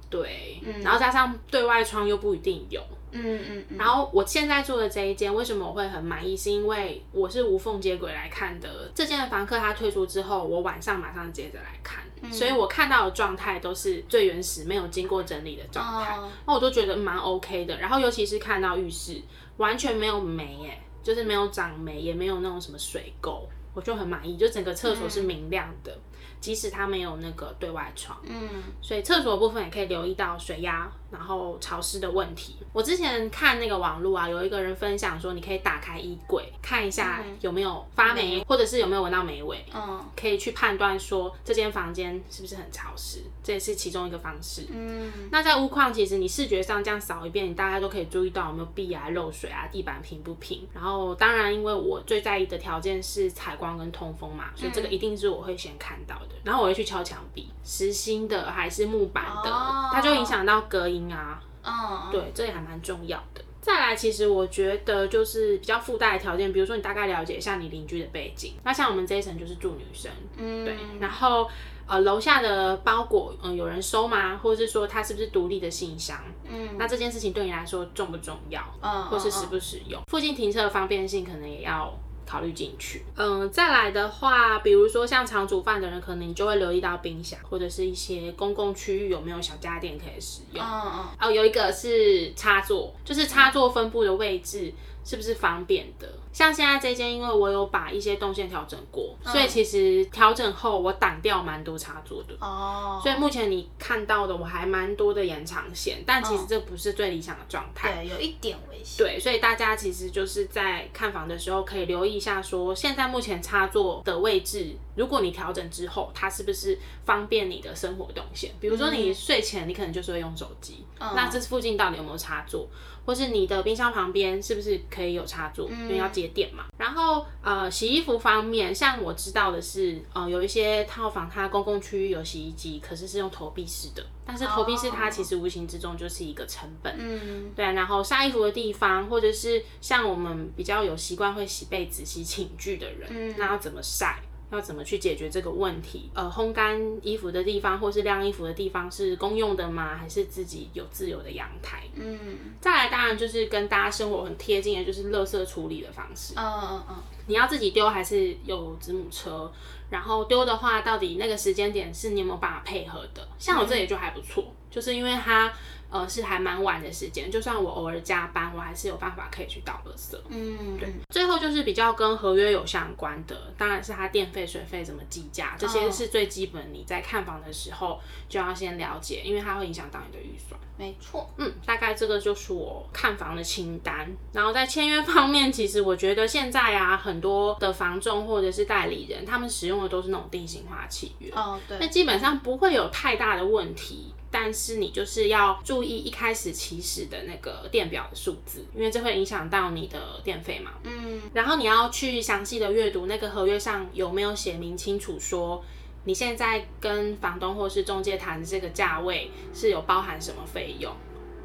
[0.09, 2.81] 对，然后加上对外窗又不一定有。
[3.13, 6.35] 嗯嗯，然后我现在住的这一间，为什么我会很满意？
[6.35, 8.91] 是因为我是无缝接轨来看的。
[8.95, 16.17] 这间的房客他退出之后，我晚上马上接着来看，所以我看到的状态都是最原始、没有经过整理的状态。
[16.47, 17.77] 那我都觉得蛮 OK 的。
[17.77, 19.21] 然后尤其是看到浴室
[19.57, 23.41] 完全没有霉，耶，就是没有长霉，也没有那种什么水垢，
[23.73, 24.35] 我就很满意。
[24.35, 25.95] 就整个厕所是明亮的。
[26.43, 28.49] 即使它没有那个对外窗，嗯，
[28.81, 32.57] 所以厕所部分也可以留意到水压，然后潮湿的问题。
[32.73, 44.67] 我之前看那个网络啊，有一个人分享说，你可以打开衣柜看一下有没有发霉，或者是有没有闻到霉味，嗯，可以去判断说这间房间是不是很潮湿，这也是其中一个方式。
[44.69, 50.67] 嗯，那在屋况，其实你视觉上这样扫一遍，你大概都可以注意到有没有壁啊漏水啊，地板平不平。
[50.73, 56.32] 然后当然，因为我最在意的条件是采光跟通风嘛，所以这个一定是我会先看到的。
[56.43, 59.51] 然后我会去敲墙壁，实心的还是木板的，
[59.91, 61.41] 它就影响到隔音啊。
[61.63, 63.41] 嗯，对，这也还蛮重要的。
[63.61, 68.55] 再来，其实我觉得就是比较附带的条件，比如说你大概了解一下你邻居的背景。
[68.63, 70.75] 那像我们这一层就是住女生，嗯，对。
[70.99, 71.49] 然后
[71.87, 74.37] 呃，楼下的包裹，嗯，有人收吗？
[74.43, 76.19] 或者是说它是不是独立的信箱？
[76.49, 78.61] 嗯，那这件事情对你来说重不重要？
[78.81, 80.01] 嗯，或是实不实用？
[80.07, 81.97] 附近停车的方便性可能也要。
[82.33, 90.65] 考虑进去，嗯，再来的话，比如说像常煮饭的人，可能你就会留意到冰箱或者是一些公共区域有没有小家电可以使用。
[90.65, 91.05] 嗯嗯。
[91.21, 94.73] 哦，有一个是插座，就是插座分布的位置
[95.05, 96.11] 是不是方便的？
[96.33, 102.35] 像现在这间，因为我有把一些动线调整过，所以其实调整后我挡掉蛮多插座的。
[102.41, 102.99] 哦。
[103.01, 108.03] 所以目前你看到的我还蛮多的延长线，但其实这不是最理想的状态。
[108.03, 109.05] 对，有一点危险。
[109.05, 118.51] 对，所以大家其实就是在看房的时候可以留意一下，说现在目前插座的位置，如果你调整之后，它是不是方便你的生活动线？
[118.59, 122.67] 比如说你睡前你可能就是会用手机，那这附近到底有没有插座？
[123.05, 125.69] 或是你的冰箱旁边是不是可以有插座？
[125.69, 126.65] 因为要接电嘛。
[126.77, 134.05] 然后呃，洗衣服方面，像我知道的是，呃，有一些套房它公共区域有洗衣机，可是是用投币式的。
[134.25, 136.95] 但是投币式它其实无形之中就是一个成本。
[136.97, 137.51] 嗯。
[137.55, 144.21] 对，然后晒衣服的地方，或者是像我们比较有习惯会洗被子、洗寝具的人，那要怎么晒？
[144.53, 146.09] 要怎么去解决这个问题？
[146.13, 149.95] 呃，烘干衣服的地方或是晾衣服的地方是公用的吗？
[149.95, 151.83] 还是自己有自由的阳台？
[151.95, 152.19] 嗯，
[152.61, 156.33] 再来当然就是跟大家生活很贴近的，就是垃圾处理的方式。
[156.37, 156.95] 嗯嗯嗯，
[157.27, 159.51] 你要自己丢还是有子母车？
[159.89, 163.27] 然后丢的话，到底那个时间点是你有没有办法配合的？
[163.37, 165.51] 像我这里就还不错，就是因为它。
[165.93, 170.17] 呃，是还蛮晚的时间，就算我偶尔加班，我还是有办法可以去倒垃圾。
[170.29, 170.91] 嗯，对。
[171.11, 176.73] 最后就是比较跟合约有相关的，当然是它电费、水费怎么计价，这些是最基本。
[176.73, 180.59] 你在看房的时候就要先了解，因为它会影响到你的预算。
[180.75, 181.29] 没错。
[181.37, 184.11] 嗯，大概这个就是我看房的清单。
[184.31, 191.29] 然后在签约方面，其实我觉得现在啊，很多的房仲或者是代理人，他们使用的都是那种定型化契约。
[191.35, 191.77] 哦，对。
[191.79, 194.11] 那基本上不会有太大的问题。
[194.35, 200.71] 但是你就是要注意一开始起始的那个电表的数字，因为这会影响到你的电费嘛。
[200.83, 201.21] 嗯。
[201.35, 205.63] 然后你要去详细的阅读那个合约上有没有写明清楚，说
[206.05, 210.91] 你现在跟房东或是中介谈的这个价位是有包含什么费用？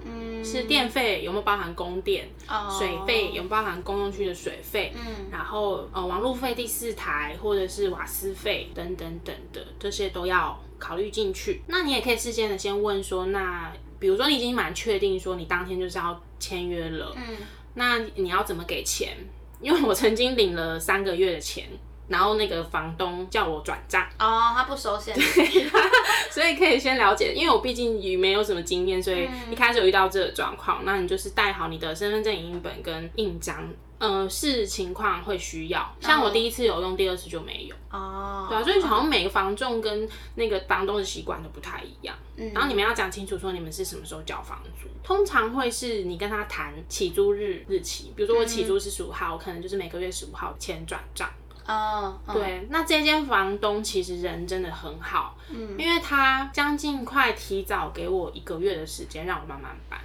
[0.07, 0.43] 嗯。
[0.43, 2.27] 是电费有没有包含供电？
[2.49, 2.75] 哦。
[2.79, 4.95] 水费有没有包含公用区的水费？
[4.97, 5.27] 嗯。
[5.31, 10.59] 然后呃，网路费第四台或者是瓦斯费等等等的这些都要。
[10.79, 17.37] 考虑进去，那你也可以事先的先问说，那比如说你已经蛮确定说你当天就是要签约了，嗯，
[17.75, 19.17] 那你要怎么给钱？
[19.61, 21.69] 因为我曾经领了三个月的钱，
[22.09, 25.71] 然后那个房东叫我转账，哦，他不收现金，
[26.33, 33.69] 所以可以先了解，因为我毕竟也没有什么经验，所以一开始有遇到这个状况，那你就是带好你的身份证影印本跟印章。
[33.99, 37.75] 呃，视情况会需要，像我第一次有用，第二次就没有。
[37.91, 42.15] 哦，对啊，所以好像每个房仲跟那个房东的习惯都不太一样。
[42.37, 51.29] 嗯，然后你们要讲清楚说你们是什么时候交房租，通常会是你跟他谈起租日日期，比如说我起租是十五号，我可能就是每个月十五号前转账。
[51.69, 60.01] 哦，对，那这间房东其实人真的很好，嗯，因为他将近快提早给我一个月的时间让我慢慢搬。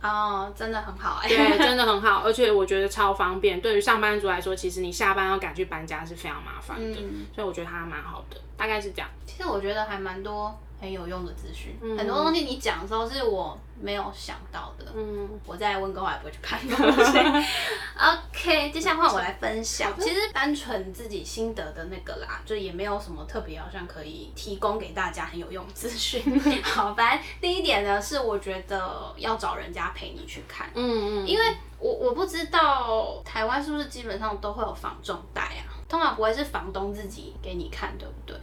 [0.00, 3.60] 哦，真的很好哎，对，真的很好，而且我觉得超方便。
[3.60, 6.96] 对于上班族来说，其实你下班要赶去搬家是非常麻烦的，
[7.34, 9.08] 所以我觉得他蛮好的，大概是这样。
[9.24, 10.54] 其实我觉得还蛮多。
[10.80, 14.84] 很有用的资讯，很多东西你讲的时候是我没有想到的。
[14.94, 17.18] 嗯，我在温哥华也不会去看东西。
[17.98, 19.92] OK，接下来换我来分享。
[19.98, 26.22] 其实单纯自己心得的那个啦，就也没有什么特别，好像可以提供给大家很有用资讯。
[26.62, 30.70] 好，反正第一点呢，是我觉得要找人家陪你去看。
[30.76, 31.44] 嗯嗯，因为
[31.80, 38.36] 我我不知道台湾是不是基本上都会有防重带啊，通常不会是房东自己给你看，对不对？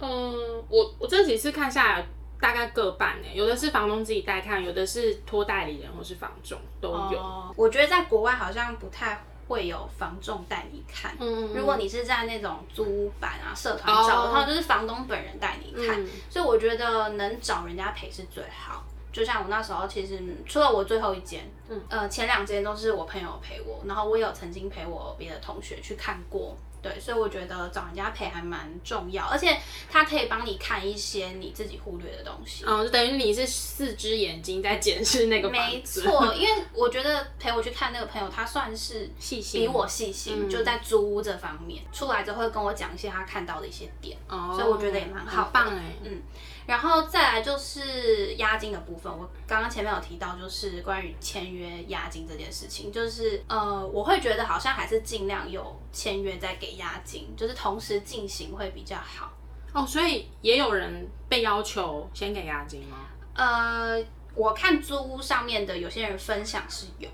[0.00, 2.06] 嗯，我我这几次看下来，
[2.40, 7.54] 大概各半呢，有的是房东自己带看，有的是托代理人或是房仲都有。
[7.56, 11.16] 我觉得在国外好像不太会有房仲带你看。
[11.18, 16.06] 嗯如果你是在那种租屋版啊、社团找的话，就是房东本人带你看。
[16.30, 18.84] 所以我觉得能找人家陪是最好。
[19.10, 26.56] 就像我那时候，其实除了我最后一间，嗯呃，前两间都是我朋友陪我，然后我有曾经陪我别的同学去看过。
[26.88, 29.58] 对，所以我觉得找人家陪还蛮重要，而且
[29.90, 32.64] 他可以帮你看一些你自己忽略的东西。
[32.66, 44.16] 嗯，就等于你是四只眼睛在检视那个没错，因为我觉得陪我去看那个朋友，他算是细心，比我细心，就在租屋这方面，出来之后会跟我讲一些他看到的一些点。
[44.28, 46.22] 哦，所以我觉得也蛮好棒哎，嗯。
[46.68, 59.32] 然后再来就是押金的部分，我刚刚前面有提到，就是关于签约押金这件事情，就是呃，我会觉得好像还是尽量有签约再给押金，就是同时进行会比较好。
[59.72, 62.98] 哦，所以也有人被要求先给押金吗？
[63.34, 64.04] 呃。
[64.38, 67.08] 我看租屋上面的有些人分享是有，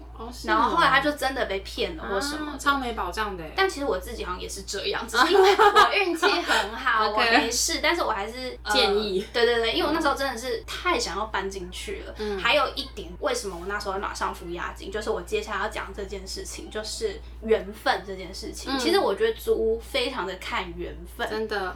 [0.45, 3.43] 然后后来他就真的被骗了或什么，超没保障的。
[3.57, 7.81] 但其实我自己好像也是这样，只是因为我运气很好， 我没事。
[7.83, 12.15] 但是我还是建议，对对对，因为我那时候真的是太想要搬进去了。
[12.19, 14.93] 嗯，还有一点，为什么我那时候会马上付押金？
[14.93, 18.79] 就是我接下来要讲这件事情，就是缘分这件事情。
[18.79, 21.75] 其实我觉得租屋非常的看缘分，真的。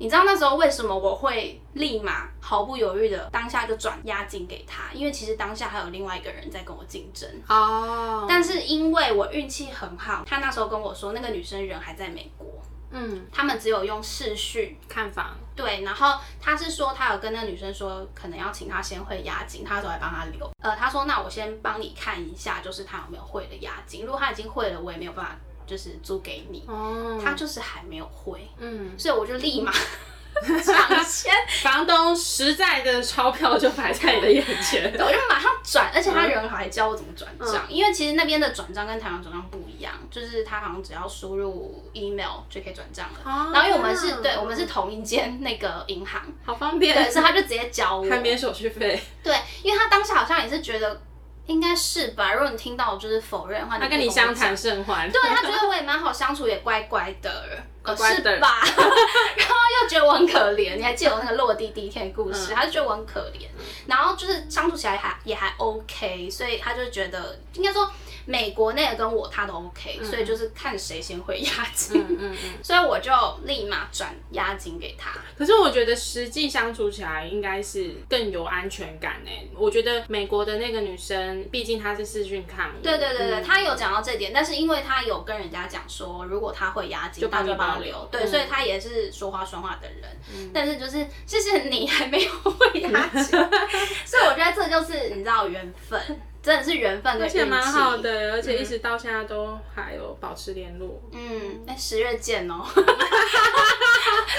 [0.00, 4.90] 你知道那时候为什么我会立马毫不犹豫的当下就转押金给他？
[4.94, 8.24] 因为其实当下还有另外一个人在跟我竞争哦。
[8.26, 12.48] 但是因为我运气很好，他那时候跟我说那个女生人还在美国，
[12.92, 15.36] 嗯，他们只有用视讯看房。
[15.54, 20.50] 对，然后他是说他有跟那个女生说，可能要请他先汇押金，他说来帮他留。
[20.62, 24.06] 呃，他说那我先帮你看一下，就是他有没有汇的押金。
[24.06, 25.36] 如果他已经汇了，我也没有办法。
[25.70, 27.20] 就是租给你，哦。
[27.22, 29.70] 他就是还没有回，嗯，所以我就立马
[30.64, 51.02] 抢先，房东实在的钞票就摆在你的眼前， 我就马上转，而且他人还教我怎么转账，因为其实那边的转账跟台湾转账不一样，就是他好像只要输入 email 就可以转账了，然后因为我们是对，我们是同一间那个银行，好方便，对，所以他就直接教我，还免手续费，对，因为他当时好像也是觉得。
[51.50, 57.30] 应该是吧，如果你听到我就是否认的话，他跟你相谈甚欢，对他觉得我也蛮好相处，也乖乖的，
[57.96, 58.60] 是吧？
[58.64, 63.46] 然后又觉得我很可怜，你 还记得我那个落地第一天的故事，他就觉得我很可怜，
[63.86, 67.90] 然后就是相处起来还也还 OK，所以他就觉得应该说。
[68.26, 73.10] 美国那个跟我他都 OK，所以就是看谁先会押金，嗯嗯嗯， 所以我就
[73.44, 75.10] 立马转押金给他。
[75.36, 79.30] 可是我觉得实际相处起来应该是更有安全感呢。
[79.56, 90.50] 我觉得美国的那个女生，毕竟她是视讯看，对对对对，她有讲到这点，但是因为她有跟人家讲说，如果她会押金，就帮你保留，对，所以她也是说话算话的人。
[90.52, 93.24] 但是就是谢谢你还没有会押金，
[94.04, 96.00] 所以我觉得这就是你知道缘分。
[96.42, 101.02] 真的是缘分跟，而且蛮好的，而且一直到现在都还有保持联络。
[101.12, 102.64] 嗯，哎，十月见哦。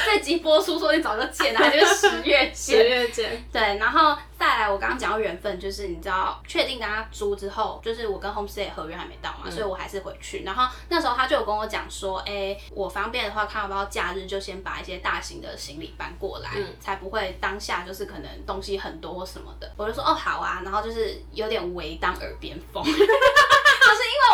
[0.06, 2.54] 这集播出说你早就见了，就是十月见。
[2.54, 3.45] 十月见。
[3.52, 10.44] 对，然后再来，我刚刚讲到缘分，就是你知道，确定跟他租之后，就是我跟 Homestay 合约还没到嘛，所以我还是回去。
[10.44, 19.72] 然后那时候他就有跟我讲说，哎，我方便的话，看要不要假日就先把一些大型的行李搬过来，才不会当下就是可能东西很多或什么的。
[19.78, 21.92] 我就说哦好啊，然后就是有点围。
[22.02, 23.06] 当耳边风， 就是因为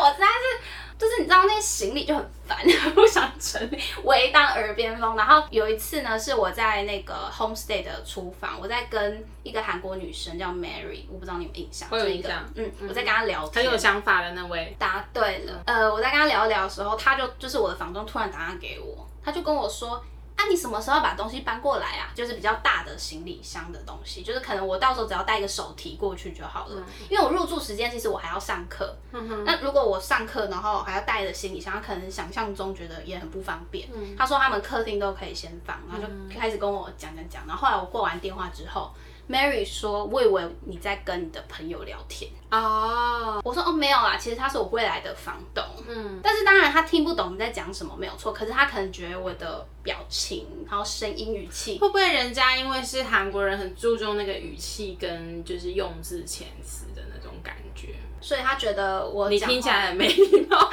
[0.02, 2.58] 我实在是就是你知道那些行李就很烦，
[2.96, 5.16] 不想整理，围当耳边风。
[5.16, 11.88] 然后有一次呢，是我在那个 homestay 的厨房，我在跟一个韩国女生叫 Mary，我不知道你有印象？
[11.92, 15.62] 我有就一个印象嗯，我在跟她聊天，很有想法的那位，答对了。
[15.66, 20.04] 呃，我在跟她聊一聊的时候，她就就是我的房东突然打电话给我，她就跟我说。
[20.38, 22.12] 啊，你什么时候把东西搬过来啊？
[22.14, 26.84] 就是比较大的行李箱的东西，就是可能我到时候只要带一个手提过去就好了。
[27.10, 28.96] 因为我入住时间其实我还要上课，
[29.44, 33.90] 那如果我上课然后还要带着行李箱，他可能想象中觉得也很不方便。
[34.16, 37.48] 他说他们客厅都可以先放，然后就开始跟我讲讲讲。
[37.48, 38.92] 然后后来我挂完电话之后
[39.30, 48.32] ，Mary 说：“我以为你在跟你的朋友聊天。”哦，我说哦没有啦，其实他是我未来的房东，嗯，但是当然他听不懂你在讲什么，没有错。
[48.32, 60.58] 可是他可能觉得我的表情，然后声音语气，会不会人家因为是韩国人，很注重那个语气跟就是用字遣词的那种感觉，所以他觉得我你听起来很没礼貌。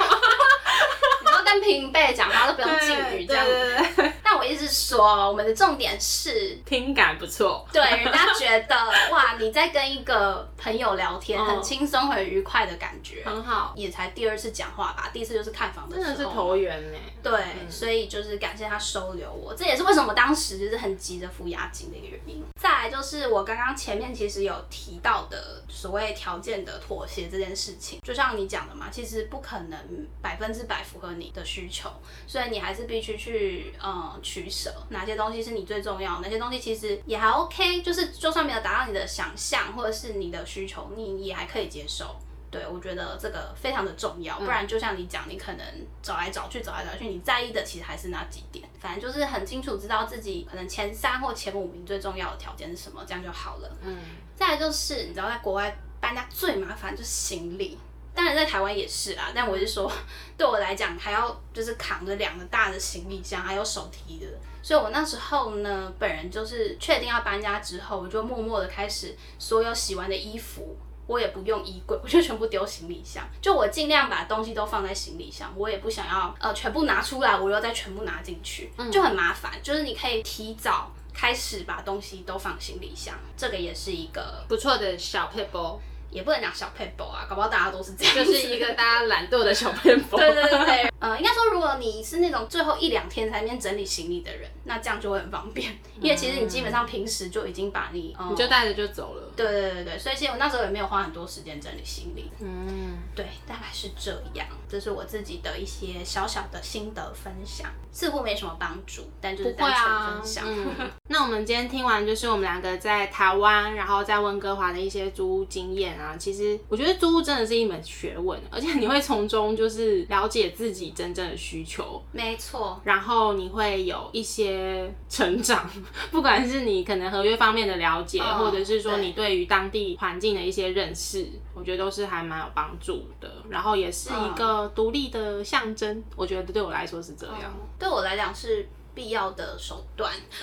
[1.25, 8.75] 然后跟平辈讲话都不用敬语这样子，但我一直说我们的重点是听感不错，对，人家觉得
[9.13, 13.73] 哇你在跟一个朋友聊天，很轻松很愉快的感觉，很好。
[13.75, 16.97] 也才第二次讲话吧，第一次就是看房的时候，真的是投缘呢。
[17.21, 22.43] 对，所以就是感谢他收留我，这也是为什么当时就是很急着付押金的一个原因。
[22.59, 29.79] 再来就是我刚刚前面其实有提到的所谓条件的妥协这件事情，就像你讲的嘛，其实不可能
[30.19, 31.89] 百分之百符合你的需求，
[32.25, 33.73] 所以你还是必须去
[34.15, 42.15] 嗯取舍，哪些东西是你最重要，哪些东西其实也还 OK，就是就算没有达到你的想象或者是你的需求，你也还可以接受。
[42.51, 45.65] 对，我觉得这个非常的重要，不然就像你讲，你可能
[46.01, 48.65] 找来找去，找来找去，你在意的其实还是那几点。
[48.79, 53.69] 反正就是很清楚知道自己可能前三或前五名最重要的条件是什么，这样就好了。
[53.81, 53.97] 嗯。
[54.37, 57.77] 再来就是你知道，在国外搬家最麻烦就是行李，
[58.15, 59.31] 当然在台湾也是啦。
[59.35, 59.91] 但我是说，
[60.37, 64.25] 对我来讲，还要就是扛着两个大的行李箱，还有手提的。
[64.63, 70.75] 所以我那时候呢，本人就是确定要搬家之后，我就默默的开始所有洗完的衣服。
[71.07, 73.23] 我也不用衣柜， 我就全部丢行李箱。
[73.39, 79.51] 就我尽量把东西都放在行李箱，我也不想要呃全部拿出来，我又再全部拿进去，就很麻烦。
[79.61, 85.79] 就是你可以提早开始把东西都放行李箱，这个也是一个不错的小配包。
[86.15, 90.17] 也不能讲小 paper 啊，搞不好大家都是这样，就是一个大家懒惰的小 paper。
[90.17, 99.24] 对对对对，呃，应该说，如果你是那种最后一两天才那边整理行李的人，那这样就会很方便，因为其实你基本上平时就已经把你，你就带着就走了。
[99.35, 102.31] 对对对对，所以其实我那时候也没有花很多时间整理行李。
[102.39, 110.45] 嗯，对，大概是这样，这是我自己的一些小小的心得分享，似乎没什么帮助，但就是单纯分享。
[111.09, 116.05] 那我们今天听完就是我们两个在台湾，然后在温哥华的一些租屋经验啊。
[116.05, 122.79] 啊，其实我觉得租屋真的是一门学问，而且你会从中就是了解自己真正的需求，没错。
[122.83, 125.67] 然后你会有一些成长，
[126.11, 133.31] 不管是你可能合约方面的了解，或者是说你对于当地环境的一些认识，我觉得都是还蛮有帮助的。
[133.49, 137.53] 然后也是一个独立的象征，我觉得对我来说是这样。
[137.79, 138.67] 对我来讲是。
[138.95, 140.09] 必要的手段，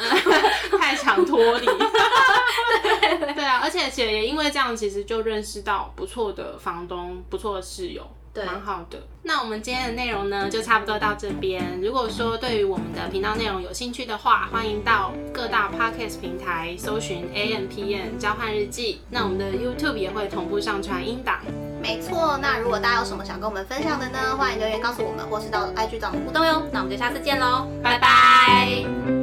[0.78, 1.64] 太强脱离。
[1.64, 8.99] 对啊，而且且也因为这样，其实就认识到不错的房东，不错的室友，蛮好的。
[9.24, 11.80] 那我们今天的内容呢，就差不多到这边。
[11.80, 19.01] 如果说对于我们的频道内容有兴趣的话，欢迎到各大 podcast 平台搜寻 A M P N 交换日记。
[19.11, 21.41] 那我们的 YouTube 也会同步上传音档。
[21.83, 26.62] 没错，那如果大家有什么想跟我们分享的呢，欢迎留言告诉我们，或是到 IG 找我们互动哟。
[26.72, 29.21] 那我们就下次见喽，拜拜。